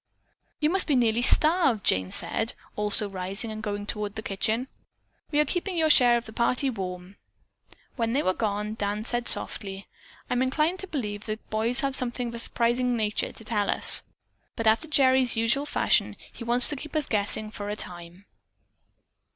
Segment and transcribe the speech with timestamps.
[0.59, 4.67] "You must be nearly starved," Jane said, also rising and going toward the kitchen.
[5.29, 7.17] "We are keeping your share of the party warm."
[7.97, 9.87] When they were gone, Dan said softly:
[10.27, 13.69] "I'm inclined to believe that the boys have something of a surprising nature to tell
[13.69, 14.01] us,
[14.55, 18.25] but after Gerry's usual fashion he wants to keep us guessing for a time."